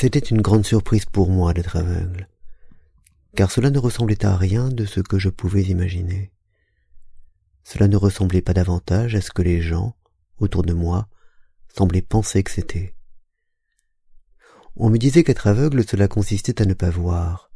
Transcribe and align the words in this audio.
C'était 0.00 0.20
une 0.20 0.42
grande 0.42 0.64
surprise 0.64 1.06
pour 1.06 1.28
moi 1.28 1.52
d'être 1.52 1.76
aveugle, 1.76 2.28
car 3.34 3.50
cela 3.50 3.68
ne 3.70 3.80
ressemblait 3.80 4.24
à 4.24 4.36
rien 4.36 4.68
de 4.68 4.84
ce 4.84 5.00
que 5.00 5.18
je 5.18 5.28
pouvais 5.28 5.64
imaginer. 5.64 6.30
Cela 7.64 7.88
ne 7.88 7.96
ressemblait 7.96 8.40
pas 8.40 8.52
davantage 8.52 9.16
à 9.16 9.20
ce 9.20 9.32
que 9.32 9.42
les 9.42 9.60
gens, 9.60 9.96
autour 10.38 10.62
de 10.62 10.72
moi, 10.72 11.08
semblaient 11.78 12.02
penser 12.02 12.42
que 12.42 12.50
c'était. 12.50 12.94
On 14.74 14.90
me 14.90 14.98
disait 14.98 15.22
qu'être 15.22 15.46
aveugle 15.46 15.86
cela 15.86 16.08
consistait 16.08 16.60
à 16.60 16.64
ne 16.64 16.74
pas 16.74 16.90
voir. 16.90 17.52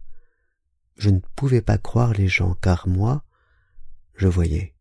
Je 0.97 1.11
ne 1.11 1.19
pouvais 1.35 1.61
pas 1.61 1.79
croire 1.79 2.13
les 2.13 2.29
gens, 2.29 2.55
car 2.55 2.87
moi, 2.87 3.25
je 4.15 4.29
voyais. 4.29 4.75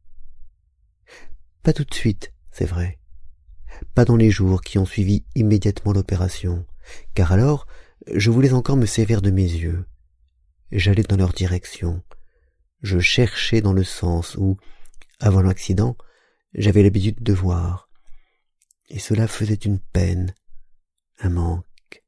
Pas 1.64 1.73
tout 1.73 1.84
de 1.84 1.94
suite, 1.94 2.34
c'est 2.52 2.66
vrai. 2.66 3.00
Pas 3.95 4.05
dans 4.05 4.16
les 4.16 4.30
jours 4.30 4.62
qui 4.62 4.77
ont 4.77 4.86
suivi 4.86 5.26
immédiatement 5.34 5.94
l'opération, 5.94 6.66
car 7.16 7.31
alors 7.31 7.66
je 8.14 8.30
voulais 8.30 8.53
encore 8.53 8.78
me 8.78 8.86
sévère 8.86 9.22
de 9.22 9.31
mes 9.31 9.42
yeux. 9.42 9.86
J'allais 10.72 11.03
dans 11.03 11.17
leur 11.17 11.34
direction. 11.34 12.03
Je 12.81 13.00
cherchais 13.00 13.62
dans 13.62 13.73
le 13.73 13.84
sens 13.84 14.36
où, 14.36 14.58
avant 15.20 15.42
l'accident, 15.42 15.95
j'avais 16.53 16.84
l'habitude 16.84 17.22
de 17.22 17.34
voir. 17.34 17.91
Et 18.94 19.00
cela 19.00 19.26
faisait 19.26 19.54
une 19.54 19.80
peine, 19.80 20.36
un 21.22 21.30
manque, 21.30 22.03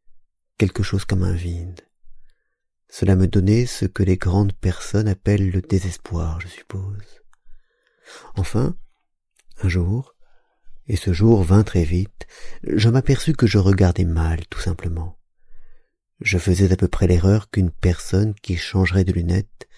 quelque 0.58 0.84
chose 0.84 1.06
comme 1.06 1.23
un 1.23 1.34
vide. 1.34 1.80
Cela 2.89 3.16
me 3.16 3.26
donnait 3.26 3.66
ce 3.66 3.86
que 3.86 4.03
les 4.03 4.17
grandes 4.17 4.52
personnes 4.52 5.08
appellent 5.08 5.50
le 5.50 5.61
désespoir, 5.61 6.42
je 6.42 6.50
suppose. 6.50 7.22
Enfin, 8.36 8.76
un 9.61 9.70
jour, 9.70 10.14
et 10.88 10.98
ce 10.98 11.14
jour 11.14 11.42
vint 11.42 11.64
très 11.64 11.86
vite, 11.86 12.28
je 12.64 12.89
m'aperçus 12.89 13.31
que 13.31 13.48
je 13.48 13.59
regardais 13.59 14.04
mal, 14.04 14.45
tout 14.48 14.59
simplement. 14.59 15.17
Je 16.20 16.38
faisais 16.38 16.73
à 16.73 16.76
peu 16.76 16.89
près 16.89 17.08
l'erreur 17.08 17.50
qu'une 17.50 17.72
personne 17.72 18.36
qui 18.36 18.58
changerait 18.58 19.06
de 19.06 19.14
lunettes 19.14 19.70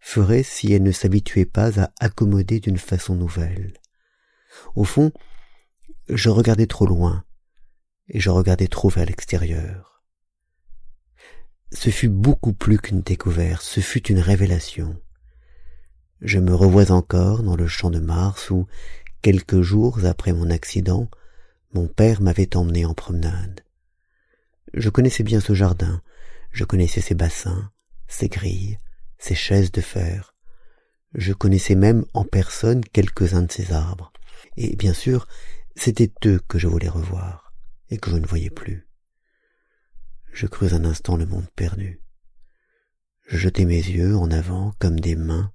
ferait 0.00 0.42
si 0.42 0.72
elle 0.72 0.84
ne 0.84 0.92
s'habituait 0.92 1.44
pas 1.44 1.82
à 1.82 1.90
accommoder 2.00 2.60
d'une 2.60 2.78
façon 2.78 3.14
nouvelle. 3.14 3.74
Au 4.74 4.84
fond, 4.84 5.12
je 6.08 6.28
regardais 6.28 6.66
trop 6.66 6.86
loin, 6.86 7.24
et 8.08 8.20
je 8.20 8.30
regardais 8.30 8.68
trop 8.68 8.88
vers 8.88 9.06
l'extérieur. 9.06 10.02
Ce 11.72 11.90
fut 11.90 12.08
beaucoup 12.08 12.52
plus 12.52 12.78
qu'une 12.78 13.02
découverte, 13.02 13.62
ce 13.62 13.80
fut 13.80 14.06
une 14.08 14.20
révélation. 14.20 15.00
Je 16.20 16.38
me 16.38 16.54
revois 16.54 16.92
encore 16.92 17.42
dans 17.42 17.56
le 17.56 17.66
champ 17.66 17.90
de 17.90 17.98
Mars 17.98 18.50
où, 18.50 18.66
Quelques 19.26 19.60
jours 19.60 20.04
après 20.04 20.32
mon 20.32 20.50
accident, 20.50 21.10
mon 21.74 21.88
père 21.88 22.22
m'avait 22.22 22.56
emmené 22.56 22.84
en 22.84 22.94
promenade. 22.94 23.62
Je 24.72 24.88
connaissais 24.88 25.24
bien 25.24 25.40
ce 25.40 25.52
jardin, 25.52 26.00
je 26.52 26.62
connaissais 26.62 27.00
ses 27.00 27.16
bassins, 27.16 27.72
ses 28.06 28.28
grilles, 28.28 28.78
ses 29.18 29.34
chaises 29.34 29.72
de 29.72 29.80
fer. 29.80 30.36
Je 31.14 31.32
connaissais 31.32 31.74
même 31.74 32.04
en 32.14 32.22
personne 32.24 32.84
quelques-uns 32.84 33.42
de 33.42 33.50
ses 33.50 33.72
arbres. 33.72 34.12
Et 34.56 34.76
bien 34.76 34.92
sûr, 34.92 35.26
c'était 35.76 36.12
eux 36.24 36.40
que 36.48 36.58
je 36.58 36.66
voulais 36.66 36.88
revoir, 36.88 37.54
et 37.90 37.98
que 37.98 38.10
je 38.10 38.16
ne 38.16 38.26
voyais 38.26 38.50
plus. 38.50 38.88
Je 40.32 40.46
crus 40.46 40.72
un 40.72 40.84
instant 40.84 41.16
le 41.16 41.26
monde 41.26 41.48
perdu. 41.54 42.00
Je 43.26 43.36
jetai 43.36 43.64
mes 43.64 43.76
yeux 43.76 44.16
en 44.16 44.30
avant 44.30 44.72
comme 44.78 44.98
des 44.98 45.16
mains 45.16 45.52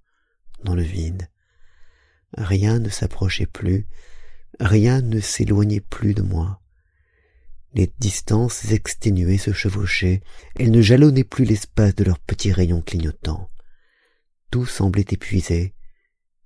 dans 0.63 0.75
le 0.75 0.83
vide. 0.83 1.29
Rien 2.37 2.79
ne 2.79 2.89
s'approchait 2.89 3.45
plus, 3.45 3.87
rien 4.59 5.01
ne 5.01 5.19
s'éloignait 5.19 5.81
plus 5.81 6.13
de 6.13 6.21
moi. 6.21 6.61
Les 7.73 7.91
distances 7.99 8.71
exténuées 8.71 9.37
se 9.37 9.53
chevauchaient, 9.53 10.21
elles 10.55 10.71
ne 10.71 10.81
jalonnaient 10.81 11.23
plus 11.23 11.45
l'espace 11.45 11.95
de 11.95 12.03
leurs 12.03 12.19
petits 12.19 12.51
rayons 12.51 12.81
clignotants. 12.81 13.49
Tout 14.51 14.65
semblait 14.65 15.05
épuisé, 15.09 15.73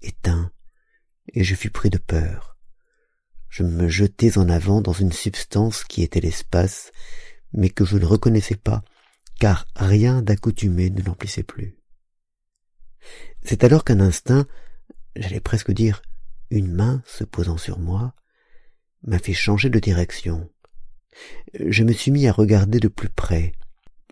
éteint, 0.01 0.51
et 1.33 1.43
je 1.43 1.55
fus 1.55 1.71
pris 1.71 1.89
de 1.89 1.97
peur. 1.97 2.54
Je 3.55 3.63
me 3.63 3.87
jetais 3.87 4.37
en 4.37 4.49
avant 4.49 4.81
dans 4.81 4.91
une 4.91 5.13
substance 5.13 5.85
qui 5.85 6.03
était 6.03 6.19
l'espace, 6.19 6.91
mais 7.53 7.69
que 7.69 7.85
je 7.85 7.95
ne 7.95 8.03
reconnaissais 8.03 8.57
pas, 8.57 8.83
car 9.39 9.65
rien 9.77 10.21
d'accoutumé 10.21 10.89
ne 10.89 11.01
l'emplissait 11.01 11.43
plus. 11.43 11.77
C'est 13.43 13.63
alors 13.63 13.85
qu'un 13.85 14.01
instinct 14.01 14.45
j'allais 15.15 15.39
presque 15.39 15.71
dire 15.71 16.01
une 16.49 16.69
main 16.69 17.01
se 17.05 17.23
posant 17.23 17.55
sur 17.55 17.79
moi, 17.79 18.13
m'a 19.03 19.19
fait 19.19 19.31
changer 19.31 19.69
de 19.69 19.79
direction. 19.79 20.49
Je 21.57 21.85
me 21.85 21.93
suis 21.93 22.11
mis 22.11 22.27
à 22.27 22.33
regarder 22.33 22.81
de 22.81 22.89
plus 22.89 23.07
près, 23.07 23.53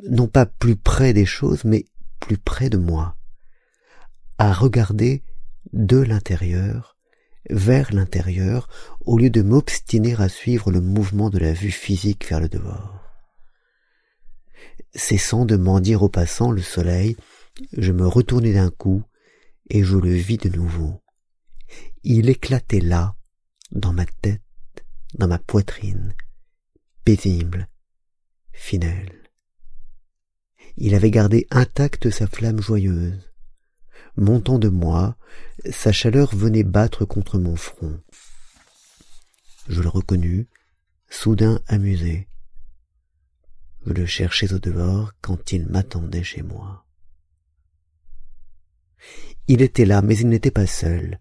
non 0.10 0.30
pas 0.30 0.46
plus 0.46 0.78
près 0.78 1.12
des 1.12 1.26
choses, 1.26 1.66
mais 1.66 1.84
plus 2.22 2.38
près 2.38 2.70
de 2.70 2.78
moi, 2.78 3.18
à 4.38 4.54
regarder 4.54 5.22
de 5.74 5.98
l'intérieur 5.98 6.93
vers 7.50 7.94
l'intérieur 7.94 8.70
au 9.02 9.18
lieu 9.18 9.30
de 9.30 9.42
m'obstiner 9.42 10.16
à 10.22 10.30
suivre 10.30 10.72
le 10.72 10.82
mouvement 10.82 11.30
de 11.30 11.40
la 11.40 11.54
vue 11.54 11.72
physique 11.72 12.28
vers 12.28 12.40
le 12.40 12.50
dehors. 12.50 13.02
Cessant 14.96 15.46
de 15.46 15.58
mendier 15.58 15.96
au 15.96 16.10
passant 16.10 16.52
le 16.52 16.62
soleil, 16.62 17.18
je 17.78 17.92
me 17.92 18.08
retournai 18.08 18.54
d'un 18.54 18.70
coup 18.70 19.04
et 19.70 19.84
je 19.84 19.98
le 19.98 20.14
vis 20.14 20.38
de 20.38 20.50
nouveau. 20.50 21.02
Il 22.04 22.30
éclatait 22.30 22.80
là, 22.80 23.16
dans 23.72 23.94
ma 23.94 24.06
tête, 24.06 24.42
dans 25.16 25.28
ma 25.28 25.40
poitrine, 25.40 26.14
paisible, 27.04 27.68
fidèle. 28.52 29.24
Il 30.78 30.96
avait 30.96 31.12
gardé 31.12 31.48
intacte 31.52 32.10
sa 32.10 32.28
flamme 32.28 32.62
joyeuse. 32.62 33.33
Montant 34.16 34.60
de 34.60 34.70
moi, 34.70 35.18
sa 35.72 35.92
chaleur 35.92 36.36
venait 36.36 36.64
battre 36.64 37.06
contre 37.06 37.40
mon 37.40 37.56
front. 37.56 38.00
Je 39.68 39.82
le 39.82 39.90
reconnus, 39.90 40.46
soudain 41.10 41.62
amusé. 41.68 42.28
Je 43.86 43.94
le 43.94 44.06
cherchais 44.06 44.54
au 44.54 44.60
dehors 44.60 45.14
quand 45.22 45.52
il 45.52 45.68
m'attendait 45.68 46.24
chez 46.24 46.42
moi. 46.42 46.86
Il 49.48 49.62
était 49.62 49.86
là, 49.86 50.02
mais 50.02 50.18
il 50.18 50.30
n'était 50.30 50.52
pas 50.52 50.68
seul. 50.68 51.20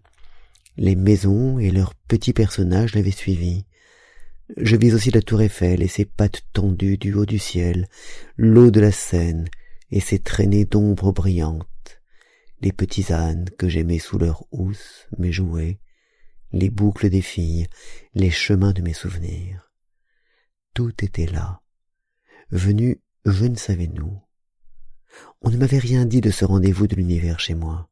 Les 0.77 0.95
maisons 0.95 1.59
et 1.59 1.71
leurs 1.71 1.93
petits 1.95 2.33
personnages 2.33 2.95
l'avaient 2.95 3.11
suivi. 3.11 3.65
Je 4.57 4.75
vis 4.75 4.93
aussi 4.93 5.11
la 5.11 5.21
tour 5.21 5.41
Eiffel 5.41 5.81
et 5.81 5.87
ses 5.87 6.05
pattes 6.05 6.43
tendues 6.53 6.97
du 6.97 7.13
haut 7.13 7.25
du 7.25 7.39
ciel, 7.39 7.89
l'eau 8.37 8.71
de 8.71 8.79
la 8.79 8.91
Seine 8.91 9.45
et 9.91 9.99
ses 9.99 10.19
traînées 10.19 10.65
d'ombre 10.65 11.11
brillantes, 11.11 11.67
les 12.63 12.71
petits 12.71 13.13
ânes 13.13 13.49
que 13.57 13.69
j'aimais 13.69 13.99
sous 13.99 14.17
leurs 14.17 14.45
housses, 14.51 15.07
mes 15.17 15.31
jouets, 15.31 15.79
les 16.51 16.69
boucles 16.69 17.09
des 17.09 17.21
filles, 17.21 17.67
les 18.13 18.31
chemins 18.31 18.73
de 18.73 18.81
mes 18.81 18.93
souvenirs. 18.93 19.71
Tout 20.73 21.03
était 21.03 21.27
là, 21.27 21.61
venu 22.49 23.01
je 23.25 23.45
ne 23.45 23.55
savais 23.55 23.89
où. 23.99 24.19
On 25.41 25.51
ne 25.51 25.57
m'avait 25.57 25.77
rien 25.77 26.05
dit 26.05 26.21
de 26.21 26.31
ce 26.31 26.45
rendez-vous 26.45 26.87
de 26.87 26.95
l'univers 26.95 27.39
chez 27.39 27.53
moi 27.53 27.89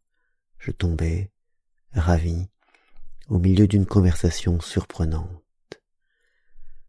je 0.61 0.71
tombai, 0.71 1.31
ravi, 1.91 2.47
au 3.27 3.39
milieu 3.39 3.67
d'une 3.67 3.87
conversation 3.87 4.59
surprenante. 4.61 5.81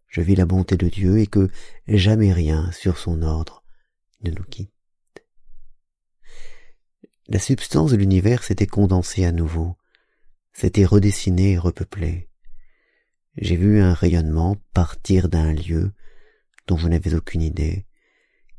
Je 0.09 0.21
vis 0.21 0.37
la 0.37 0.45
bonté 0.45 0.77
de 0.77 0.89
Dieu 0.89 1.19
et 1.19 1.27
que 1.27 1.49
jamais 1.89 2.35
rien 2.35 2.71
sur 2.73 2.99
son 2.99 3.23
ordre 3.23 3.65
ne 4.25 4.31
nous 4.31 4.45
quitte. 4.45 4.72
La 7.29 7.39
substance 7.39 7.93
de 7.93 7.97
l'univers 7.97 8.43
s'était 8.43 8.67
condensée 8.67 9.25
à 9.25 9.33
nouveau, 9.33 9.77
s'était 10.53 10.85
redessinée 10.85 11.53
et 11.53 11.59
repeuplée. 11.59 12.29
J'ai 13.37 13.57
vu 13.57 13.81
un 13.81 13.95
rayonnement 13.95 14.57
partir 14.75 15.29
d'un 15.29 15.53
lieu 15.53 15.93
dont 16.67 16.77
je 16.77 16.89
n'avais 16.89 17.15
aucune 17.15 17.43
idée, 17.43 17.87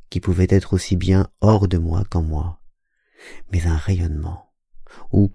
qui 0.10 0.20
pouvait 0.20 0.48
être 0.50 0.74
aussi 0.74 0.96
bien 0.96 1.30
hors 1.42 1.68
de 1.68 1.78
moi 1.78 2.04
qu'en 2.10 2.22
moi, 2.22 2.62
mais 3.52 3.66
un 3.66 3.78
rayonnement 3.78 4.54
ou, 5.12 5.32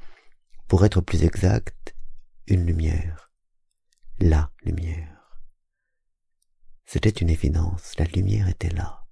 pour 0.66 0.84
être 0.84 1.00
plus 1.00 1.24
exact, 1.24 1.94
une 2.46 2.64
lumière. 2.66 3.30
La 4.20 4.50
lumière. 4.64 5.40
C'était 6.84 7.10
une 7.10 7.30
évidence, 7.30 7.94
la 7.98 8.06
lumière 8.06 8.48
était 8.48 8.70
là. 8.70 9.07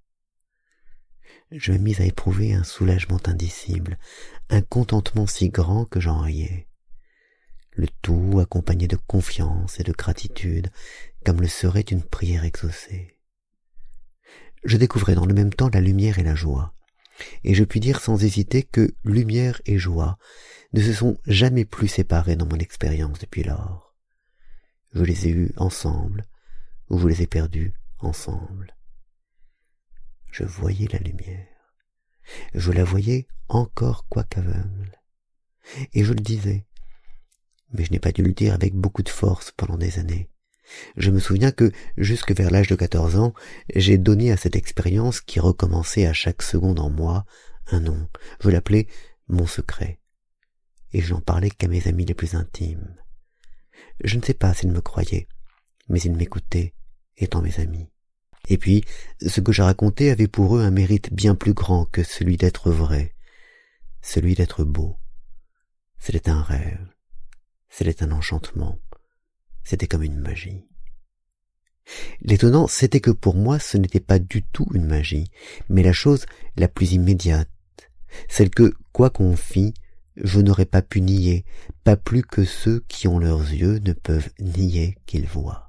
Je 1.51 1.71
me 1.71 1.77
mis 1.77 2.01
à 2.01 2.05
éprouver 2.05 2.53
un 2.53 2.65
soulagement 2.65 3.21
indicible, 3.25 3.97
un 4.49 4.61
contentement 4.61 5.27
si 5.27 5.49
grand 5.49 5.85
que 5.85 6.01
j'en 6.01 6.19
riais. 6.19 6.67
Le 7.71 7.87
tout 8.01 8.39
accompagné 8.41 8.87
de 8.87 8.97
confiance 8.97 9.79
et 9.79 9.83
de 9.83 9.93
gratitude, 9.93 10.69
comme 11.25 11.39
le 11.39 11.47
serait 11.47 11.81
une 11.81 12.03
prière 12.03 12.43
exaucée. 12.43 13.17
Je 14.65 14.75
découvrais 14.75 15.15
dans 15.15 15.25
le 15.25 15.33
même 15.33 15.53
temps 15.53 15.69
la 15.71 15.79
lumière 15.79 16.19
et 16.19 16.23
la 16.23 16.35
joie, 16.35 16.73
et 17.45 17.53
je 17.53 17.63
puis 17.63 17.79
dire 17.79 18.01
sans 18.01 18.21
hésiter 18.25 18.63
que 18.63 18.93
lumière 19.05 19.61
et 19.65 19.77
joie 19.77 20.17
ne 20.73 20.81
se 20.81 20.91
sont 20.91 21.17
jamais 21.27 21.63
plus 21.63 21.87
séparés 21.87 22.35
dans 22.35 22.47
mon 22.47 22.57
expérience 22.57 23.19
depuis 23.19 23.43
lors. 23.43 23.95
Je 24.93 25.03
les 25.03 25.27
ai 25.27 25.31
eus 25.31 25.53
ensemble, 25.55 26.25
ou 26.89 26.99
je 26.99 27.07
les 27.07 27.21
ai 27.21 27.27
perdus 27.27 27.73
ensemble. 27.99 28.75
Je 30.37 30.43
voyais 30.43 30.87
la 30.93 30.99
lumière. 30.99 31.47
Je 32.53 32.71
la 32.71 32.83
voyais 32.83 33.25
encore 33.47 34.07
quoiqu'aveugle. 34.07 35.01
Et 35.93 36.03
je 36.03 36.13
le 36.13 36.19
disais. 36.19 36.67
Mais 37.73 37.83
je 37.83 37.91
n'ai 37.91 37.97
pas 37.97 38.11
dû 38.11 38.21
le 38.21 38.33
dire 38.33 38.53
avec 38.53 38.75
beaucoup 38.75 39.01
de 39.01 39.09
force 39.09 39.51
pendant 39.51 39.77
des 39.77 39.97
années. 39.97 40.29
Je 40.95 41.09
me 41.09 41.17
souviens 41.17 41.51
que, 41.51 41.71
jusque 41.97 42.33
vers 42.33 42.51
l'âge 42.51 42.67
de 42.67 42.75
quatorze 42.75 43.17
ans, 43.17 43.33
j'ai 43.75 43.97
donné 43.97 44.31
à 44.31 44.37
cette 44.37 44.55
expérience 44.55 45.21
qui 45.21 45.39
recommençait 45.39 46.05
à 46.05 46.13
chaque 46.13 46.43
seconde 46.43 46.79
en 46.79 46.91
moi 46.91 47.25
un 47.71 47.79
nom. 47.79 48.07
Je 48.39 48.51
l'appelais 48.51 48.85
mon 49.27 49.47
secret. 49.47 49.99
Et 50.93 51.01
je 51.01 51.15
n'en 51.15 51.21
parlais 51.21 51.49
qu'à 51.49 51.67
mes 51.67 51.87
amis 51.87 52.05
les 52.05 52.13
plus 52.13 52.35
intimes. 52.35 52.95
Je 54.03 54.17
ne 54.17 54.23
sais 54.23 54.35
pas 54.35 54.53
s'ils 54.53 54.71
me 54.71 54.81
croyaient, 54.81 55.27
mais 55.89 55.99
ils 55.99 56.15
m'écoutaient, 56.15 56.75
étant 57.17 57.41
mes 57.41 57.59
amis. 57.59 57.89
Et 58.47 58.57
puis, 58.57 58.83
ce 59.25 59.41
que 59.41 59.51
je 59.51 59.61
racontais 59.61 60.09
avait 60.09 60.27
pour 60.27 60.57
eux 60.57 60.61
un 60.61 60.71
mérite 60.71 61.13
bien 61.13 61.35
plus 61.35 61.53
grand 61.53 61.85
que 61.85 62.03
celui 62.03 62.37
d'être 62.37 62.71
vrai, 62.71 63.13
celui 64.01 64.35
d'être 64.35 64.63
beau. 64.63 64.97
C'était 65.99 66.29
un 66.29 66.41
rêve, 66.41 66.87
c'était 67.69 68.03
un 68.03 68.11
enchantement, 68.11 68.79
c'était 69.63 69.87
comme 69.87 70.03
une 70.03 70.19
magie. 70.19 70.65
L'étonnant, 72.21 72.67
c'était 72.67 72.99
que 72.99 73.11
pour 73.11 73.35
moi 73.35 73.59
ce 73.59 73.77
n'était 73.77 73.99
pas 73.99 74.19
du 74.19 74.43
tout 74.43 74.67
une 74.73 74.85
magie, 74.85 75.29
mais 75.69 75.83
la 75.83 75.93
chose 75.93 76.25
la 76.55 76.67
plus 76.67 76.93
immédiate, 76.93 77.49
celle 78.29 78.49
que, 78.49 78.73
quoi 78.91 79.09
qu'on 79.09 79.35
fît, 79.35 79.73
je 80.15 80.39
n'aurais 80.39 80.65
pas 80.65 80.81
pu 80.81 81.01
nier, 81.01 81.45
pas 81.83 81.95
plus 81.95 82.23
que 82.23 82.43
ceux 82.43 82.83
qui 82.87 83.07
ont 83.07 83.19
leurs 83.19 83.41
yeux 83.41 83.79
ne 83.79 83.93
peuvent 83.93 84.29
nier 84.39 84.97
qu'ils 85.05 85.27
voient. 85.27 85.66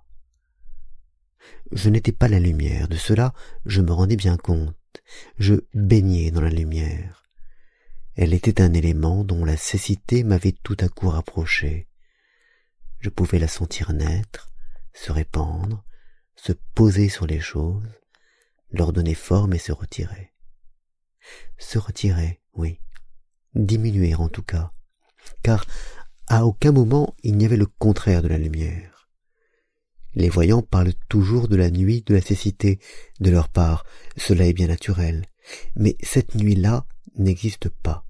Je 1.72 1.90
n'étais 1.90 2.12
pas 2.12 2.28
la 2.28 2.40
lumière, 2.40 2.88
de 2.88 2.96
cela 2.96 3.34
je 3.66 3.80
me 3.80 3.92
rendais 3.92 4.16
bien 4.16 4.36
compte. 4.36 4.74
Je 5.38 5.54
baignais 5.74 6.30
dans 6.30 6.40
la 6.40 6.50
lumière. 6.50 7.24
Elle 8.14 8.34
était 8.34 8.60
un 8.60 8.74
élément 8.74 9.22
dont 9.22 9.44
la 9.44 9.56
cécité 9.56 10.24
m'avait 10.24 10.56
tout 10.62 10.76
à 10.80 10.88
coup 10.88 11.08
rapproché. 11.08 11.88
Je 12.98 13.10
pouvais 13.10 13.38
la 13.38 13.48
sentir 13.48 13.92
naître, 13.92 14.50
se 14.92 15.12
répandre, 15.12 15.84
se 16.34 16.52
poser 16.74 17.08
sur 17.08 17.26
les 17.26 17.40
choses, 17.40 18.00
leur 18.70 18.92
donner 18.92 19.14
forme 19.14 19.52
et 19.52 19.58
se 19.58 19.72
retirer. 19.72 20.32
Se 21.58 21.78
retirer, 21.78 22.40
oui, 22.54 22.80
diminuer 23.54 24.14
en 24.14 24.28
tout 24.28 24.42
cas, 24.42 24.72
car 25.42 25.64
à 26.26 26.44
aucun 26.44 26.72
moment 26.72 27.14
il 27.22 27.36
n'y 27.36 27.44
avait 27.44 27.56
le 27.56 27.66
contraire 27.66 28.22
de 28.22 28.28
la 28.28 28.38
lumière. 28.38 28.97
Les 30.18 30.28
voyants 30.28 30.62
parlent 30.62 30.94
toujours 31.08 31.46
de 31.46 31.54
la 31.54 31.70
nuit 31.70 32.02
de 32.04 32.12
la 32.12 32.20
cécité, 32.20 32.80
de 33.20 33.30
leur 33.30 33.48
part, 33.48 33.86
cela 34.16 34.46
est 34.46 34.52
bien 34.52 34.66
naturel. 34.66 35.24
Mais 35.76 35.96
cette 36.02 36.34
nuit-là 36.34 36.86
n'existe 37.16 37.68
pas. 37.68 38.04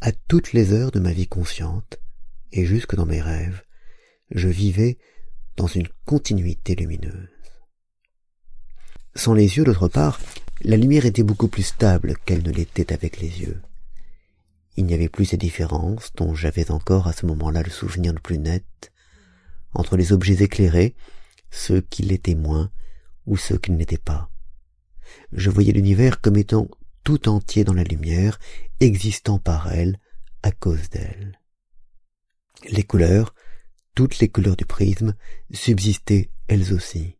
À 0.00 0.10
toutes 0.10 0.52
les 0.52 0.72
heures 0.72 0.90
de 0.90 0.98
ma 0.98 1.12
vie 1.12 1.28
consciente, 1.28 2.00
et 2.50 2.66
jusque 2.66 2.96
dans 2.96 3.06
mes 3.06 3.20
rêves, 3.20 3.62
je 4.32 4.48
vivais 4.48 4.98
dans 5.56 5.68
une 5.68 5.86
continuité 6.04 6.74
lumineuse. 6.74 7.28
Sans 9.14 9.34
les 9.34 9.56
yeux, 9.56 9.62
d'autre 9.62 9.86
part, 9.86 10.18
la 10.62 10.76
lumière 10.76 11.06
était 11.06 11.22
beaucoup 11.22 11.48
plus 11.48 11.62
stable 11.62 12.16
qu'elle 12.26 12.42
ne 12.42 12.50
l'était 12.50 12.92
avec 12.92 13.20
les 13.20 13.42
yeux. 13.42 13.62
Il 14.76 14.84
n'y 14.84 14.94
avait 14.94 15.08
plus 15.08 15.26
ces 15.26 15.36
différences 15.36 16.10
dont 16.16 16.34
j'avais 16.34 16.72
encore 16.72 17.06
à 17.06 17.12
ce 17.12 17.24
moment-là 17.26 17.62
le 17.62 17.70
souvenir 17.70 18.12
le 18.12 18.20
plus 18.20 18.38
net, 18.38 18.90
entre 19.74 19.96
les 19.96 20.12
objets 20.12 20.42
éclairés, 20.42 20.94
ceux 21.50 21.80
qui 21.80 22.02
l'étaient 22.02 22.34
moins 22.34 22.70
ou 23.26 23.36
ceux 23.36 23.58
qui 23.58 23.72
ne 23.72 23.78
l'étaient 23.78 23.98
pas. 23.98 24.30
Je 25.32 25.50
voyais 25.50 25.72
l'univers 25.72 26.20
comme 26.20 26.36
étant 26.36 26.68
tout 27.04 27.28
entier 27.28 27.64
dans 27.64 27.74
la 27.74 27.84
lumière, 27.84 28.38
existant 28.80 29.38
par 29.38 29.72
elle, 29.72 29.98
à 30.42 30.50
cause 30.50 30.90
d'elle. 30.90 31.40
Les 32.70 32.82
couleurs, 32.82 33.34
toutes 33.94 34.18
les 34.18 34.28
couleurs 34.28 34.56
du 34.56 34.64
prisme, 34.64 35.14
subsistaient 35.52 36.30
elles 36.48 36.72
aussi. 36.72 37.16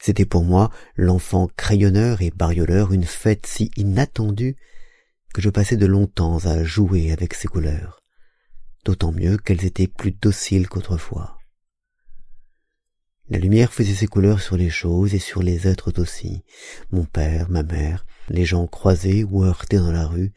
C'était 0.00 0.24
pour 0.24 0.44
moi, 0.44 0.70
l'enfant 0.96 1.48
crayonneur 1.56 2.22
et 2.22 2.30
barioleur, 2.30 2.92
une 2.92 3.04
fête 3.04 3.46
si 3.46 3.70
inattendue 3.76 4.56
que 5.34 5.42
je 5.42 5.50
passais 5.50 5.76
de 5.76 5.86
longs 5.86 6.06
temps 6.06 6.46
à 6.46 6.64
jouer 6.64 7.12
avec 7.12 7.34
ces 7.34 7.48
couleurs, 7.48 8.02
d'autant 8.84 9.12
mieux 9.12 9.36
qu'elles 9.36 9.64
étaient 9.64 9.88
plus 9.88 10.12
dociles 10.12 10.68
qu'autrefois. 10.68 11.39
La 13.30 13.38
lumière 13.38 13.72
faisait 13.72 13.94
ses 13.94 14.08
couleurs 14.08 14.40
sur 14.40 14.56
les 14.56 14.70
choses 14.70 15.14
et 15.14 15.20
sur 15.20 15.40
les 15.40 15.68
êtres 15.68 16.00
aussi. 16.00 16.42
Mon 16.90 17.04
père, 17.04 17.48
ma 17.48 17.62
mère, 17.62 18.04
les 18.28 18.44
gens 18.44 18.66
croisés 18.66 19.22
ou 19.22 19.44
heurtés 19.44 19.78
dans 19.78 19.92
la 19.92 20.08
rue, 20.08 20.32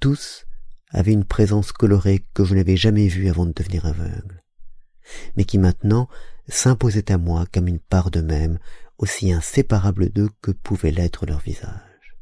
tous 0.00 0.44
avaient 0.90 1.14
une 1.14 1.24
présence 1.24 1.72
colorée 1.72 2.26
que 2.34 2.44
je 2.44 2.54
n'avais 2.54 2.76
jamais 2.76 3.08
vue 3.08 3.30
avant 3.30 3.46
de 3.46 3.52
devenir 3.52 3.86
aveugle, 3.86 4.44
mais 5.36 5.44
qui 5.44 5.56
maintenant 5.56 6.10
s'imposait 6.46 7.10
à 7.10 7.16
moi 7.16 7.46
comme 7.50 7.68
une 7.68 7.80
part 7.80 8.10
d'eux-mêmes, 8.10 8.58
aussi 8.98 9.32
inséparable 9.32 10.10
d'eux 10.10 10.30
que 10.42 10.50
pouvait 10.50 10.90
l'être 10.90 11.24
leur 11.24 11.40
visage. 11.40 12.18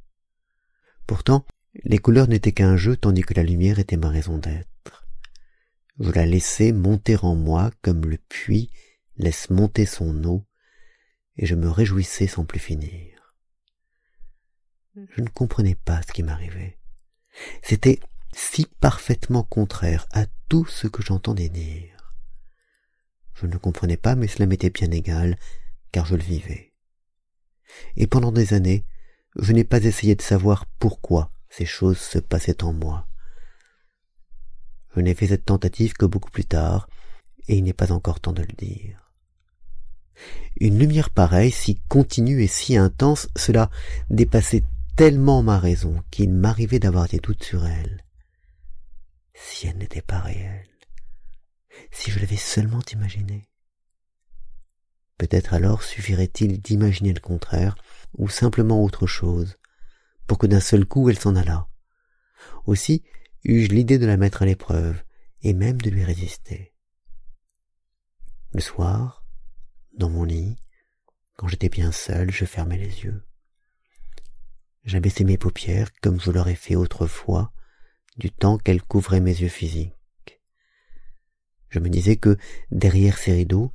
Pourtant, 1.09 1.45
les 1.83 1.99
couleurs 1.99 2.29
n'étaient 2.29 2.53
qu'un 2.53 2.77
jeu 2.77 2.97
tandis 2.97 3.23
que 3.23 3.35
la 3.35 3.43
lumière 3.43 3.81
était 3.81 3.97
ma 3.97 4.11
raison 4.11 4.39
d'être. 4.39 5.09
Je 5.99 6.13
la 6.13 6.25
laissais 6.25 6.71
monter 6.71 7.17
en 7.21 7.35
moi 7.35 7.73
comme 7.83 8.07
le 8.07 8.19
puits 8.29 8.71
laisse 9.17 9.51
monter 9.51 9.87
son 9.87 10.25
eau, 10.25 10.47
et 11.37 11.47
je 11.47 11.55
me 11.55 11.69
réjouissais 11.69 12.27
sans 12.27 12.45
plus 12.45 12.61
finir. 12.61 13.35
Je 14.95 15.21
ne 15.21 15.29
comprenais 15.29 15.75
pas 15.75 16.03
ce 16.03 16.13
qui 16.13 16.23
m'arrivait. 16.23 16.79
C'était 17.63 17.99
si 18.33 18.67
parfaitement 18.81 19.43
contraire 19.43 20.07
à 20.13 20.27
tout 20.49 20.67
ce 20.67 20.87
que 20.87 21.03
j'entendais 21.03 21.49
dire. 21.49 22.15
Je 23.35 23.47
ne 23.47 23.57
comprenais 23.57 23.97
pas, 23.97 24.15
mais 24.15 24.29
cela 24.29 24.47
m'était 24.47 24.71
bien 24.71 24.91
égal, 24.93 25.37
car 25.91 26.07
je 26.07 26.15
le 26.15 26.23
vivais. 26.23 26.73
Et 27.97 28.07
pendant 28.07 28.31
des 28.31 28.55
années, 28.55 28.85
je 29.37 29.53
n'ai 29.53 29.65
pas 29.65 29.83
essayé 29.83 30.15
de 30.15 30.23
savoir 30.23 30.67
pourquoi 30.67 31.33
ces 31.49 31.67
choses 31.67 31.99
se 31.99 32.19
passaient 32.19 32.63
en 32.63 32.73
moi. 32.73 33.09
Je 34.95 35.01
n'ai 35.01 35.15
fait 35.15 35.27
cette 35.27 35.45
tentative 35.45 35.95
que 35.95 36.07
beaucoup 36.07 36.31
plus 36.31 36.45
tard, 36.45 36.89
et 37.49 37.57
il 37.57 37.65
n'est 37.65 37.73
pas 37.73 37.91
encore 37.91 38.21
temps 38.21 38.33
de 38.33 38.43
le 38.43 38.55
dire. 38.57 39.04
Une 40.61 40.79
lumière 40.79 41.11
pareille, 41.11 41.51
si 41.51 41.81
continue 41.89 42.43
et 42.43 42.47
si 42.47 42.77
intense, 42.77 43.29
cela 43.37 43.71
dépassait 44.11 44.65
tellement 44.97 45.43
ma 45.43 45.59
raison 45.59 46.03
qu'il 46.11 46.33
m'arrivait 46.33 46.79
d'avoir 46.79 47.09
des 47.09 47.19
doutes 47.19 47.43
sur 47.43 47.67
elle. 47.67 48.05
Si 49.35 49.67
elle 49.67 49.79
n'était 49.79 50.03
pas 50.03 50.21
réelle, 50.21 50.69
si 51.91 52.11
je 52.11 52.21
l'avais 52.21 52.37
seulement 52.37 52.83
imaginée. 52.93 53.49
Peut-être 55.19 55.55
alors 55.55 55.83
suffirait-il 55.83 56.61
d'imaginer 56.61 57.13
le 57.13 57.21
contraire, 57.21 57.77
ou 58.17 58.29
simplement 58.29 58.83
autre 58.83 59.07
chose, 59.07 59.57
pour 60.27 60.39
que 60.39 60.47
d'un 60.47 60.61
seul 60.61 60.85
coup 60.87 61.09
elle 61.09 61.19
s'en 61.19 61.37
allât. 61.37 61.69
Aussi 62.67 63.03
eus-je 63.45 63.71
l'idée 63.71 63.99
de 63.99 64.07
la 64.07 64.17
mettre 64.17 64.43
à 64.43 64.47
l'épreuve, 64.47 65.03
et 65.43 65.53
même 65.53 65.81
de 65.81 65.91
lui 65.91 66.05
résister. 66.05 66.73
Le 68.53 68.61
soir, 68.61 69.24
dans 69.97 70.11
mon 70.11 70.25
lit, 70.25 70.57
quand 71.37 71.49
j'étais 71.49 71.69
bien 71.69 71.93
seul, 71.93 72.31
je 72.31 72.45
fermais 72.45 72.79
les 72.79 73.05
yeux. 73.05 73.23
J'abaissais 74.85 75.25
mes 75.25 75.39
paupières 75.39 75.91
comme 76.01 76.21
je 76.21 76.31
l'aurais 76.31 76.55
fait 76.55 76.77
autrefois, 76.77 77.53
du 78.17 78.31
temps 78.31 78.59
qu'elles 78.59 78.83
couvraient 78.83 79.21
mes 79.21 79.41
yeux 79.41 79.49
physiques. 79.49 80.41
Je 81.69 81.79
me 81.81 81.89
disais 81.89 82.17
que, 82.17 82.37
derrière 82.71 83.19
ces 83.19 83.33
rideaux, 83.33 83.73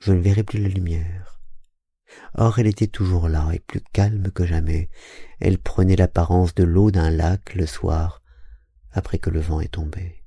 je 0.00 0.12
ne 0.12 0.20
verrais 0.20 0.42
plus 0.42 0.60
la 0.60 0.68
lumière. 0.68 1.40
Or 2.34 2.58
elle 2.58 2.66
était 2.66 2.86
toujours 2.86 3.28
là 3.28 3.50
et 3.52 3.60
plus 3.60 3.82
calme 3.92 4.30
que 4.32 4.46
jamais. 4.46 4.88
Elle 5.40 5.58
prenait 5.58 5.96
l'apparence 5.96 6.54
de 6.54 6.64
l'eau 6.64 6.90
d'un 6.90 7.10
lac 7.10 7.54
le 7.54 7.66
soir, 7.66 8.22
après 8.90 9.18
que 9.18 9.30
le 9.30 9.40
vent 9.40 9.60
est 9.60 9.72
tombé. 9.72 10.17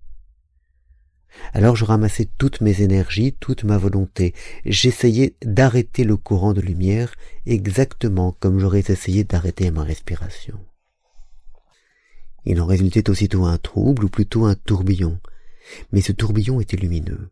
Alors 1.54 1.76
je 1.76 1.86
ramassai 1.86 2.30
toutes 2.38 2.62
mes 2.62 2.82
énergies, 2.82 3.34
toute 3.40 3.64
ma 3.64 3.78
volonté. 3.78 4.34
J'essayais 4.66 5.36
d'arrêter 5.44 6.04
le 6.04 6.18
courant 6.18 6.54
de 6.54 6.62
lumière 6.62 7.14
exactement 7.46 8.36
comme 8.40 8.60
j'aurais 8.60 8.84
essayé 8.90 9.24
d'arrêter 9.24 9.72
ma 9.72 9.84
respiration. 9.84 10.60
Il 12.46 12.60
en 12.60 12.66
résultait 12.66 13.10
aussitôt 13.10 13.46
un 13.46 13.58
trouble, 13.58 14.06
ou 14.06 14.10
plutôt 14.10 14.46
un 14.46 14.56
tourbillon. 14.56 15.20
Mais 15.92 16.02
ce 16.02 16.12
tourbillon 16.12 16.60
était 16.60 16.78
lumineux. 16.78 17.30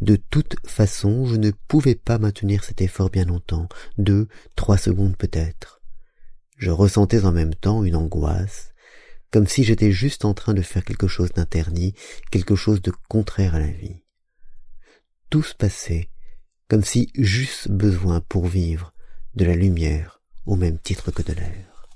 De 0.00 0.16
toute 0.16 0.56
façon, 0.66 1.26
je 1.26 1.36
ne 1.36 1.50
pouvais 1.68 1.94
pas 1.94 2.18
maintenir 2.18 2.64
cet 2.64 2.80
effort 2.80 3.10
bien 3.10 3.24
longtemps, 3.24 3.68
deux, 3.98 4.28
trois 4.54 4.76
secondes 4.76 5.16
peut-être. 5.16 5.80
Je 6.56 6.70
ressentais 6.70 7.24
en 7.24 7.32
même 7.32 7.54
temps 7.54 7.84
une 7.84 7.96
angoisse, 7.96 8.72
comme 9.30 9.46
si 9.46 9.64
j'étais 9.64 9.92
juste 9.92 10.24
en 10.24 10.34
train 10.34 10.54
de 10.54 10.62
faire 10.62 10.84
quelque 10.84 11.08
chose 11.08 11.32
d'interdit, 11.32 11.94
quelque 12.30 12.56
chose 12.56 12.82
de 12.82 12.92
contraire 13.08 13.54
à 13.54 13.60
la 13.60 13.70
vie. 13.70 14.02
Tout 15.30 15.42
se 15.42 15.54
passait 15.54 16.10
comme 16.68 16.84
si 16.84 17.10
j'eusse 17.16 17.68
besoin 17.68 18.20
pour 18.20 18.46
vivre 18.46 18.92
de 19.34 19.44
la 19.44 19.54
lumière 19.54 20.22
au 20.46 20.56
même 20.56 20.78
titre 20.78 21.10
que 21.10 21.22
de 21.22 21.32
l'air. 21.32 21.88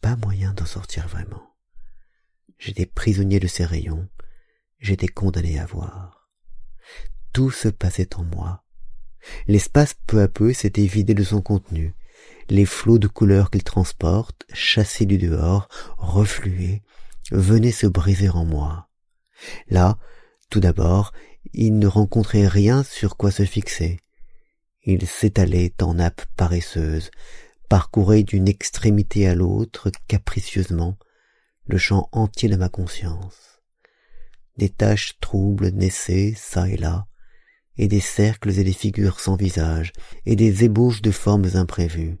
Pas 0.00 0.16
moyen 0.16 0.52
d'en 0.54 0.66
sortir 0.66 1.08
vraiment. 1.08 1.54
J'étais 2.58 2.86
prisonnier 2.86 3.40
de 3.40 3.46
ces 3.46 3.64
rayons, 3.64 4.08
j'étais 4.78 5.08
condamné 5.08 5.58
à 5.58 5.66
voir. 5.66 6.30
Tout 7.32 7.50
se 7.50 7.68
passait 7.68 8.14
en 8.16 8.24
moi. 8.24 8.64
L'espace 9.46 9.94
peu 10.06 10.20
à 10.20 10.28
peu 10.28 10.52
s'était 10.52 10.86
vidé 10.86 11.14
de 11.14 11.24
son 11.24 11.40
contenu. 11.40 11.94
Les 12.48 12.66
flots 12.66 12.98
de 12.98 13.08
couleurs 13.08 13.50
qu'il 13.50 13.64
transporte, 13.64 14.44
chassés 14.52 15.06
du 15.06 15.18
dehors, 15.18 15.68
reflués, 15.96 16.82
venaient 17.30 17.72
se 17.72 17.86
briser 17.86 18.28
en 18.28 18.44
moi. 18.44 18.88
Là, 19.68 19.98
tout 20.50 20.60
d'abord, 20.60 21.12
il 21.52 21.78
ne 21.78 21.86
rencontrait 21.86 22.46
rien 22.46 22.82
sur 22.82 23.16
quoi 23.16 23.30
se 23.30 23.44
fixer. 23.44 24.00
Il 24.84 25.06
s'étalait 25.06 25.74
en 25.80 25.94
nappes 25.94 26.26
paresseuses, 26.36 27.10
parcourait 27.68 28.22
d'une 28.22 28.48
extrémité 28.48 29.26
à 29.26 29.34
l'autre 29.34 29.90
capricieusement 30.08 30.98
le 31.66 31.78
champ 31.78 32.08
entier 32.12 32.48
de 32.48 32.56
ma 32.56 32.68
conscience. 32.68 33.60
Des 34.56 34.68
taches 34.68 35.18
troubles 35.20 35.68
naissaient 35.68 36.34
çà 36.36 36.68
et 36.68 36.76
là, 36.76 37.06
et 37.76 37.88
des 37.88 38.00
cercles 38.00 38.58
et 38.58 38.64
des 38.64 38.72
figures 38.72 39.20
sans 39.20 39.36
visage, 39.36 39.92
et 40.26 40.36
des 40.36 40.64
ébauches 40.64 41.02
de 41.02 41.10
formes 41.10 41.48
imprévues. 41.54 42.18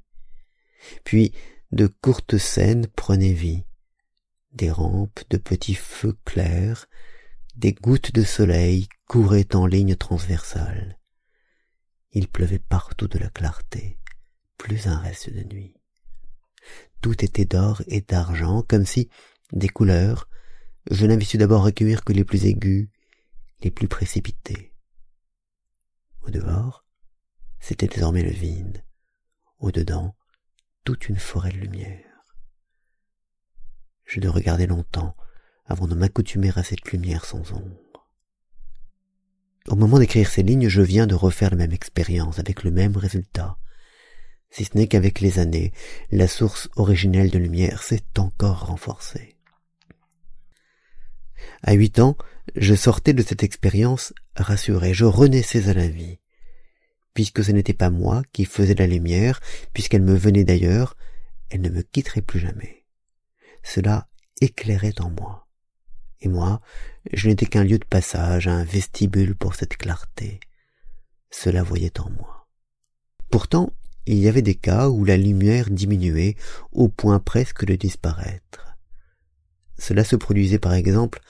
Puis 1.04 1.32
de 1.70 1.86
courtes 1.86 2.38
scènes 2.38 2.86
prenaient 2.86 3.32
vie, 3.32 3.64
des 4.52 4.70
rampes 4.70 5.20
de 5.30 5.38
petits 5.38 5.74
feux 5.74 6.16
clairs, 6.24 6.86
des 7.56 7.72
gouttes 7.72 8.12
de 8.12 8.22
soleil 8.22 8.88
couraient 9.06 9.54
en 9.54 9.66
ligne 9.66 9.96
transversale. 9.96 10.98
Il 12.12 12.28
pleuvait 12.28 12.58
partout 12.58 13.08
de 13.08 13.18
la 13.18 13.30
clarté, 13.30 13.98
plus 14.58 14.86
un 14.86 14.98
reste 14.98 15.30
de 15.30 15.42
nuit. 15.42 15.74
Tout 17.00 17.24
était 17.24 17.44
d'or 17.44 17.82
et 17.86 18.00
d'argent, 18.00 18.62
comme 18.62 18.86
si, 18.86 19.08
des 19.52 19.68
couleurs, 19.68 20.28
je 20.90 21.06
n'avais 21.06 21.24
su 21.24 21.38
d'abord 21.38 21.64
recueillir 21.64 22.04
que 22.04 22.12
les 22.12 22.24
plus 22.24 22.44
aigus, 22.46 22.88
les 23.60 23.70
plus 23.70 23.88
précipités. 23.88 24.72
Au 26.22 26.30
dehors, 26.30 26.84
c'était 27.60 27.86
désormais 27.86 28.22
le 28.22 28.30
vide. 28.30 28.84
Au 29.58 29.70
dedans, 29.70 30.14
toute 30.84 31.08
une 31.08 31.18
forêt 31.18 31.52
de 31.52 31.58
lumière. 31.58 32.04
Je 34.04 34.20
de 34.20 34.28
regarder 34.28 34.66
longtemps 34.66 35.16
avant 35.66 35.86
de 35.86 35.94
m'accoutumer 35.94 36.50
à 36.56 36.62
cette 36.62 36.90
lumière 36.90 37.24
sans 37.24 37.52
ombre. 37.52 38.10
Au 39.68 39.76
moment 39.76 39.98
d'écrire 39.98 40.28
ces 40.28 40.42
lignes, 40.42 40.68
je 40.68 40.82
viens 40.82 41.06
de 41.06 41.14
refaire 41.14 41.50
la 41.50 41.56
même 41.56 41.72
expérience 41.72 42.38
avec 42.38 42.64
le 42.64 42.72
même 42.72 42.96
résultat. 42.96 43.58
Si 44.50 44.64
ce 44.64 44.76
n'est 44.76 44.88
qu'avec 44.88 45.20
les 45.20 45.38
années, 45.38 45.72
la 46.10 46.26
source 46.26 46.68
originelle 46.76 47.30
de 47.30 47.38
lumière 47.38 47.82
s'est 47.82 48.04
encore 48.18 48.66
renforcée. 48.66 49.38
À 51.62 51.72
huit 51.74 52.00
ans, 52.00 52.16
je 52.56 52.74
sortais 52.74 53.14
de 53.14 53.22
cette 53.22 53.44
expérience 53.44 54.12
rassuré, 54.36 54.94
je 54.94 55.04
renaissais 55.04 55.68
à 55.68 55.74
la 55.74 55.88
vie. 55.88 56.18
Puisque 57.14 57.44
ce 57.44 57.52
n'était 57.52 57.74
pas 57.74 57.90
moi 57.90 58.22
qui 58.32 58.44
faisais 58.44 58.74
la 58.74 58.86
lumière, 58.86 59.40
puisqu'elle 59.72 60.02
me 60.02 60.14
venait 60.14 60.44
d'ailleurs, 60.44 60.96
elle 61.50 61.60
ne 61.60 61.68
me 61.68 61.82
quitterait 61.82 62.22
plus 62.22 62.40
jamais. 62.40 62.84
Cela 63.62 64.08
éclairait 64.40 65.00
en 65.00 65.10
moi. 65.10 65.48
Et 66.20 66.28
moi, 66.28 66.60
je 67.12 67.28
n'étais 67.28 67.46
qu'un 67.46 67.64
lieu 67.64 67.78
de 67.78 67.84
passage, 67.84 68.48
un 68.48 68.64
vestibule 68.64 69.34
pour 69.34 69.54
cette 69.54 69.76
clarté. 69.76 70.40
Cela 71.30 71.62
voyait 71.62 72.00
en 72.00 72.10
moi. 72.10 72.48
Pourtant, 73.30 73.72
il 74.06 74.18
y 74.18 74.28
avait 74.28 74.42
des 74.42 74.54
cas 74.54 74.88
où 74.88 75.04
la 75.04 75.16
lumière 75.16 75.70
diminuait 75.70 76.36
au 76.72 76.88
point 76.88 77.18
presque 77.18 77.64
de 77.64 77.74
disparaître. 77.74 78.76
Cela 79.78 80.04
se 80.04 80.16
produisait 80.16 80.58
par 80.58 80.74
exemple 80.74 81.20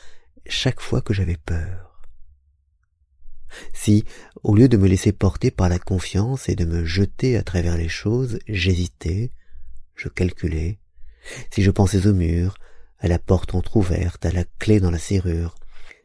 chaque 0.47 0.81
fois 0.81 1.01
que 1.01 1.15
j'avais 1.15 1.37
peur. 1.37 1.92
Si, 3.73 4.05
au 4.43 4.55
lieu 4.55 4.69
de 4.69 4.77
me 4.77 4.89
laisser 4.89 5.13
porter 5.13 5.51
par 5.51 5.69
la 5.69 5.79
confiance 5.79 6.49
et 6.49 6.55
de 6.55 6.65
me 6.65 6.85
jeter 6.85 7.37
à 7.37 7.43
travers 7.43 7.77
les 7.77 7.89
choses, 7.89 8.39
j'hésitais, 8.49 9.31
je 9.95 10.09
calculais, 10.09 10.79
si 11.51 11.63
je 11.63 11.71
pensais 11.71 12.07
au 12.07 12.15
mur, 12.15 12.57
à 12.99 13.09
la 13.09 13.19
porte 13.19 13.55
entr'ouverte, 13.55 14.25
à 14.27 14.33
la 14.33 14.45
clé 14.59 14.81
dans 14.81 14.91
la 14.91 14.99
serrure, 14.99 15.55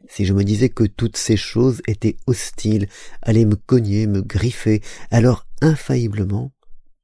si 0.08 0.24
je 0.24 0.32
me 0.32 0.44
disais 0.44 0.68
que 0.68 0.84
toutes 0.84 1.16
ces 1.16 1.36
choses 1.36 1.82
étaient 1.86 2.16
hostiles, 2.26 2.88
allaient 3.22 3.44
me 3.44 3.56
cogner, 3.56 4.06
me 4.06 4.22
griffer, 4.22 4.82
alors 5.10 5.46
infailliblement, 5.60 6.52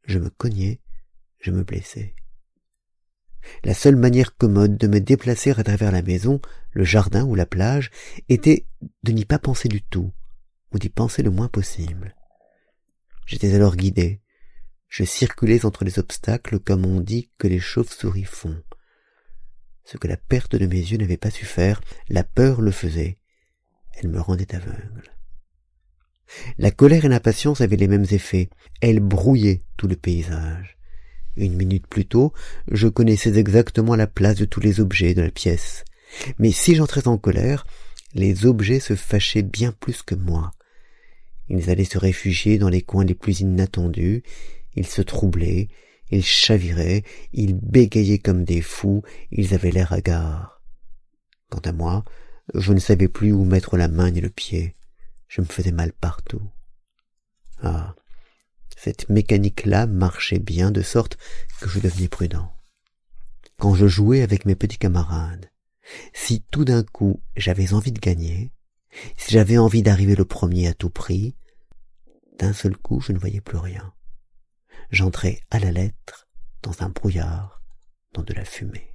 je 0.05 0.19
me 0.19 0.31
cognais, 0.31 0.81
je 1.41 1.51
me 1.51 1.65
blessais. 1.65 2.15
La 3.63 3.75
seule 3.75 3.97
manière 3.97 4.37
commode 4.37 4.79
de 4.79 4.87
me 4.87 5.01
déplacer 5.01 5.51
à 5.51 5.63
travers 5.63 5.93
la 5.93 6.03
maison, 6.03 6.41
le 6.73 6.85
jardin 6.85 7.25
ou 7.25 7.35
la 7.35 7.47
plage, 7.47 7.91
était 8.29 8.67
de 9.03 9.13
n'y 9.13 9.25
pas 9.25 9.39
penser 9.39 9.69
du 9.69 9.83
tout, 9.83 10.13
ou 10.75 10.79
d'y 10.79 10.89
penser 10.89 11.23
le 11.23 11.31
moins 11.31 11.49
possible. 11.49 12.15
J'étais 13.27 13.55
alors 13.55 13.77
guidé. 13.77 14.21
Je 14.89 15.05
circulais 15.05 15.65
entre 15.65 15.85
les 15.85 15.99
obstacles 15.99 16.59
comme 16.59 16.85
on 16.85 17.01
dit 17.01 17.31
que 17.39 17.49
les 17.49 17.61
chauves-souris 17.61 18.25
font. 18.25 18.63
Ce 19.85 19.97
que 19.97 20.09
la 20.09 20.17
perte 20.17 20.57
de 20.57 20.67
mes 20.67 20.79
yeux 20.79 20.99
n'avait 20.99 21.17
pas 21.17 21.31
su 21.31 21.45
faire, 21.45 21.81
la 22.09 22.25
peur 22.25 22.61
le 22.61 22.71
faisait. 22.71 23.19
Elle 23.95 24.09
me 24.09 24.21
rendait 24.21 24.55
aveugle. 24.55 25.11
La 26.59 26.71
colère 26.71 27.05
et 27.05 27.09
l'impatience 27.09 27.61
avaient 27.61 27.77
les 27.77 27.89
mêmes 27.89 28.07
effets. 28.11 28.51
Elles 28.81 29.01
brouillaient 29.01 29.63
tout 29.77 29.87
le 29.87 29.97
paysage. 29.97 30.79
Une 31.37 31.55
minute 31.55 31.87
plus 31.87 32.07
tôt, 32.07 32.33
je 32.71 32.89
connaissais 32.89 33.37
exactement 33.39 33.97
la 33.97 34.07
place 34.07 34.37
de 34.37 34.45
tous 34.45 34.61
les 34.61 34.81
objets 34.81 35.15
de 35.15 35.23
la 35.23 35.31
pièce. 35.31 35.85
Mais 36.39 36.53
si 36.53 36.75
j'entrais 36.75 37.09
en 37.09 37.19
colère, 37.19 37.67
les 38.15 38.47
objets 38.47 38.81
se 38.81 38.95
fâchaient 38.95 39.43
bien 39.43 39.73
plus 39.73 40.03
que 40.03 40.15
moi. 40.15 40.53
Ils 41.49 41.71
allaient 41.71 41.85
se 41.85 41.99
réfugier 41.99 42.59
dans 42.59 42.69
les 42.69 42.83
coins 42.83 43.05
les 43.05 43.15
plus 43.15 43.41
inattendus, 43.41 44.23
ils 44.75 44.87
se 44.87 45.03
troublaient, 45.03 45.69
ils 46.11 46.25
chaviraient, 46.25 47.05
ils 47.33 47.55
bégayaient 47.55 48.19
comme 48.19 48.45
des 48.45 48.63
fous, 48.63 49.03
ils 49.31 49.55
avaient 49.55 49.71
l'air 49.71 49.93
hagards. 49.93 50.63
Quant 51.51 51.61
à 51.61 51.73
moi, 51.73 52.05
je 52.55 52.73
ne 52.73 52.81
savais 52.81 53.09
plus 53.09 53.33
où 53.33 53.45
mettre 53.45 53.77
la 53.77 53.89
main 53.89 54.11
ni 54.11 54.21
le 54.21 54.31
pied. 54.31 54.75
Je 55.29 55.41
me 55.41 55.47
faisais 55.47 55.73
mal 55.73 55.93
partout. 55.93 56.43
Ah. 57.63 57.95
Cette 58.77 59.09
mécanique-là 59.09 59.87
marchait 59.87 60.39
bien 60.39 60.71
de 60.71 60.83
sorte 60.83 61.17
que 61.61 61.69
je 61.69 61.81
devenais 61.81 62.09
prudent. 62.09 62.53
Quand 63.59 63.75
je 63.75 63.87
jouais 63.87 64.23
avec 64.23 64.45
mes 64.45 64.57
petits 64.57 64.79
camarades, 64.79 65.51
si 66.13 66.43
tout 66.51 66.65
d'un 66.65 66.83
coup 66.83 67.23
j'avais 67.37 67.73
envie 67.73 67.93
de 67.93 68.01
gagner, 68.01 68.51
si 69.17 69.33
j'avais 69.33 69.59
envie 69.59 69.83
d'arriver 69.83 70.15
le 70.17 70.25
premier 70.25 70.69
à 70.69 70.75
tout 70.75 70.91
prix, 70.91 71.37
d'un 72.39 72.53
seul 72.53 72.77
coup 72.77 73.01
je 73.01 73.13
ne 73.13 73.19
voyais 73.19 73.41
plus 73.41 73.59
rien 73.59 73.95
j'entrais 74.91 75.41
à 75.51 75.59
la 75.59 75.73
lettre 75.73 76.29
dans 76.63 76.83
un 76.83 76.89
brouillard, 76.89 77.63
dans 78.13 78.23
de 78.23 78.33
la 78.33 78.45
fumée. 78.45 78.95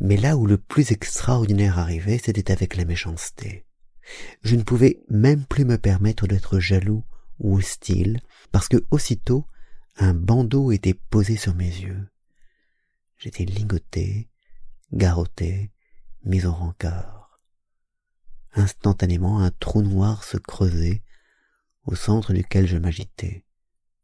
Mais 0.00 0.16
là 0.16 0.36
où 0.36 0.46
le 0.46 0.58
plus 0.58 0.92
extraordinaire 0.92 1.78
arrivait, 1.78 2.18
c'était 2.18 2.52
avec 2.52 2.76
la 2.76 2.84
méchanceté. 2.84 3.66
Je 4.42 4.56
ne 4.56 4.62
pouvais 4.62 5.02
même 5.08 5.44
plus 5.44 5.64
me 5.64 5.78
permettre 5.78 6.26
d'être 6.26 6.58
jaloux 6.58 7.04
ou 7.38 7.56
hostile, 7.56 8.20
parce 8.50 8.68
que 8.68 8.84
aussitôt 8.90 9.46
un 9.96 10.14
bandeau 10.14 10.72
était 10.72 10.94
posé 10.94 11.36
sur 11.36 11.54
mes 11.54 11.64
yeux. 11.66 12.08
J'étais 13.18 13.44
ligoté, 13.44 14.28
garrotté, 14.92 15.70
mis 16.24 16.44
en 16.46 16.52
rancard. 16.52 17.21
Instantanément 18.54 19.40
un 19.40 19.50
trou 19.50 19.82
noir 19.82 20.24
se 20.24 20.36
creusait, 20.36 21.02
au 21.84 21.94
centre 21.94 22.32
duquel 22.32 22.66
je 22.66 22.76
m'agitais 22.76 23.44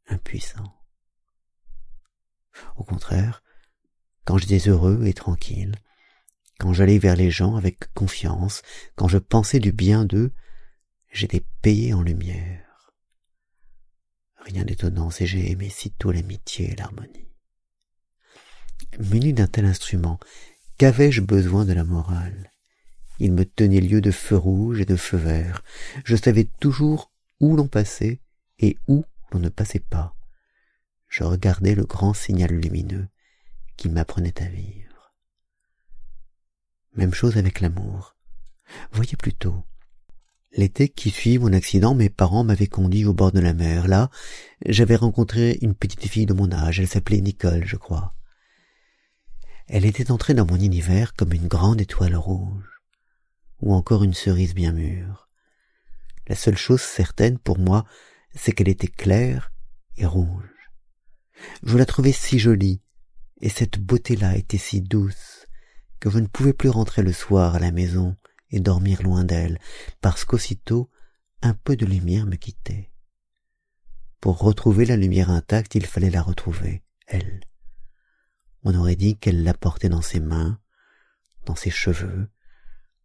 impuissant. 0.09 0.75
Au 2.77 2.85
contraire, 2.85 3.43
quand 4.25 4.39
j'étais 4.39 4.69
heureux 4.69 5.07
et 5.07 5.15
tranquille, 5.15 5.77
quand 6.59 6.73
j'allais 6.73 6.99
vers 6.99 7.15
les 7.15 7.31
gens 7.31 7.57
avec 7.57 7.93
confiance, 7.95 8.63
quand 8.97 9.09
je 9.09 9.19
pensais 9.19 9.61
du 9.61 9.73
bien 9.73 10.05
d'eux, 10.05 10.33
j'étais 11.13 11.45
payé 11.63 11.95
en 11.95 12.03
lumière. 12.03 12.93
Rien 14.39 14.65
d'étonnant 14.65 15.11
si 15.11 15.27
j'ai 15.27 15.51
aimé 15.51 15.69
sitôt 15.69 16.11
l'amitié 16.11 16.73
et 16.73 16.77
l'harmonie. 16.77 17.29
Muni 18.99 19.33
d'un 19.33 19.47
tel 19.47 19.67
instrument, 19.67 20.19
qu'avais-je 20.79 21.21
besoin 21.21 21.65
de 21.65 21.75
la 21.75 21.85
morale? 21.85 22.53
Il 23.19 23.33
me 23.33 23.45
tenait 23.45 23.81
lieu 23.81 24.01
de 24.01 24.11
feu 24.11 24.37
rouge 24.37 24.81
et 24.81 24.85
de 24.85 24.97
feu 24.97 25.17
vert. 25.17 25.63
Je 26.05 26.17
savais 26.17 26.49
toujours 26.61 27.13
où 27.41 27.57
l'on 27.57 27.69
passait 27.69 28.21
et 28.59 28.77
où 28.87 29.05
l'on 29.33 29.41
ne 29.41 29.49
passait 29.49 29.81
pas. 29.81 30.15
Je 31.09 31.25
regardais 31.25 31.75
le 31.75 31.85
grand 31.85 32.15
signal 32.15 32.51
lumineux 32.51 33.09
qui 33.77 33.89
m'apprenait 33.89 34.43
à 34.43 34.49
vivre. 34.49 35.15
Même 36.95 37.15
chose 37.15 37.37
avec 37.37 37.61
l'amour. 37.61 38.17
Voyez 38.93 39.17
plutôt. 39.17 39.65
L'été 40.53 40.89
qui 40.89 41.11
suit 41.11 41.39
mon 41.39 41.53
accident, 41.53 41.95
mes 41.95 42.09
parents 42.09 42.45
m'avaient 42.45 42.67
conduit 42.67 43.05
au 43.05 43.13
bord 43.13 43.33
de 43.33 43.41
la 43.41 43.55
mer. 43.55 43.87
Là, 43.87 44.11
j'avais 44.67 44.97
rencontré 44.97 45.59
une 45.61 45.75
petite 45.75 46.07
fille 46.07 46.27
de 46.27 46.33
mon 46.33 46.51
âge. 46.53 46.81
Elle 46.81 46.89
s'appelait 46.89 47.21
Nicole, 47.21 47.65
je 47.67 47.77
crois. 47.77 48.15
Elle 49.67 49.85
était 49.85 50.11
entrée 50.11 50.35
dans 50.35 50.47
mon 50.47 50.57
univers 50.57 51.15
comme 51.15 51.35
une 51.35 51.47
grande 51.47 51.81
étoile 51.81 52.17
rouge, 52.17 52.78
ou 53.61 53.75
encore 53.75 54.05
une 54.05 54.15
cerise 54.15 54.55
bien 54.55 54.73
mûre. 54.73 55.29
La 56.27 56.35
seule 56.35 56.57
chose 56.57 56.83
certaine 56.83 57.39
pour 57.39 57.59
moi, 57.59 57.85
c'est 58.35 58.53
qu'elle 58.53 58.69
était 58.69 58.87
claire 58.87 59.53
et 59.97 60.07
rouge. 60.07 60.71
Je 61.63 61.77
la 61.77 61.87
trouvais 61.87 62.13
si 62.13 62.39
jolie, 62.39 62.81
et 63.41 63.49
cette 63.49 63.79
beauté-là 63.79 64.37
était 64.37 64.59
si 64.59 64.81
douce, 64.81 65.47
que 66.01 66.11
je 66.11 66.19
ne 66.19 66.27
pouvais 66.27 66.53
plus 66.53 66.69
rentrer 66.69 67.03
le 67.03 67.13
soir 67.13 67.55
à 67.55 67.59
la 67.59 67.73
maison 67.73 68.17
et 68.51 68.61
dormir 68.61 69.03
loin 69.03 69.25
d'elle, 69.25 69.59
parce 70.01 70.25
qu'aussitôt 70.25 70.91
un 71.43 71.55
peu 71.55 71.77
de 71.77 71.87
lumière 71.87 72.27
me 72.27 72.37
quittait. 72.37 72.91
Pour 74.21 74.39
retrouver 74.39 74.85
la 74.85 74.97
lumière 74.97 75.31
intacte, 75.31 75.75
il 75.75 75.87
fallait 75.87 76.11
la 76.11 76.23
retrouver, 76.23 76.83
elle. 77.07 77.41
On 78.65 78.75
aurait 78.75 78.97
dit 78.97 79.17
qu'elle 79.17 79.45
la 79.45 79.55
portait 79.55 79.89
dans 79.89 80.03
ses 80.03 80.21
mains, 80.21 80.59
dans 81.45 81.55
ses 81.55 81.71
cheveux, 81.71 82.29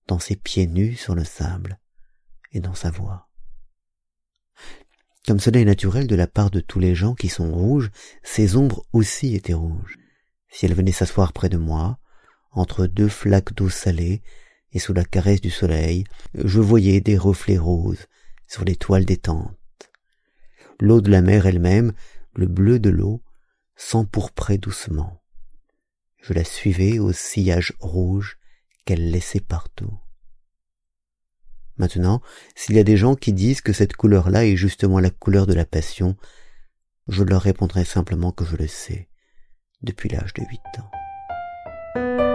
dans 0.07 0.19
ses 0.19 0.35
pieds 0.35 0.67
nus 0.67 0.95
sur 0.95 1.15
le 1.15 1.23
sable, 1.23 1.79
et 2.51 2.59
dans 2.59 2.75
sa 2.75 2.91
voix. 2.91 3.29
Comme 5.25 5.39
cela 5.39 5.59
est 5.59 5.65
naturel 5.65 6.07
de 6.07 6.15
la 6.15 6.27
part 6.27 6.51
de 6.51 6.59
tous 6.59 6.79
les 6.79 6.95
gens 6.95 7.15
qui 7.15 7.29
sont 7.29 7.51
rouges, 7.51 7.91
ces 8.23 8.57
ombres 8.57 8.85
aussi 8.91 9.35
étaient 9.35 9.53
rouges. 9.53 9.97
Si 10.49 10.65
elle 10.65 10.73
venait 10.73 10.91
s'asseoir 10.91 11.31
près 11.31 11.49
de 11.49 11.57
moi, 11.57 11.97
entre 12.51 12.87
deux 12.87 13.07
flaques 13.07 13.53
d'eau 13.53 13.69
salée, 13.69 14.21
et 14.73 14.79
sous 14.79 14.93
la 14.93 15.05
caresse 15.05 15.41
du 15.41 15.49
soleil, 15.49 16.03
je 16.33 16.59
voyais 16.59 16.99
des 16.99 17.17
reflets 17.17 17.57
roses 17.57 18.07
sur 18.47 18.65
les 18.65 18.75
toiles 18.75 19.05
détentes. 19.05 19.55
L'eau 20.79 20.99
de 20.99 21.09
la 21.09 21.21
mer 21.21 21.45
elle-même, 21.45 21.93
le 22.35 22.47
bleu 22.47 22.79
de 22.79 22.89
l'eau, 22.89 23.23
s'empourprait 23.75 24.57
doucement. 24.57 25.21
Je 26.21 26.33
la 26.33 26.43
suivais 26.43 26.99
au 26.99 27.11
sillage 27.13 27.73
rouge 27.79 28.37
qu'elle 28.85 29.11
laissait 29.11 29.39
partout. 29.39 29.99
Maintenant, 31.77 32.21
s'il 32.55 32.75
y 32.75 32.79
a 32.79 32.83
des 32.83 32.97
gens 32.97 33.15
qui 33.15 33.33
disent 33.33 33.61
que 33.61 33.73
cette 33.73 33.95
couleur-là 33.95 34.45
est 34.45 34.55
justement 34.55 34.99
la 34.99 35.09
couleur 35.09 35.47
de 35.47 35.53
la 35.53 35.65
passion, 35.65 36.15
je 37.07 37.23
leur 37.23 37.41
répondrai 37.41 37.83
simplement 37.83 38.31
que 38.31 38.45
je 38.45 38.55
le 38.55 38.67
sais 38.67 39.09
depuis 39.81 40.09
l'âge 40.09 40.33
de 40.33 40.43
huit 40.43 40.61
ans. 40.79 42.32